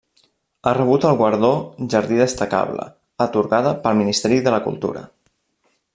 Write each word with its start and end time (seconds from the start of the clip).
Ha 0.61 0.71
rebut 0.77 1.03
el 1.09 1.17
guardó 1.19 1.51
Jardí 1.95 2.17
destacable, 2.21 2.87
atorgada 3.29 3.77
pel 3.85 4.03
Ministeri 4.03 4.45
de 4.49 4.55
la 4.57 4.63
Cultura. 4.71 5.09